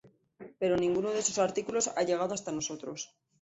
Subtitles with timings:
[0.59, 3.15] Pero ninguno de esos artículos ha llegado hasta nosotros.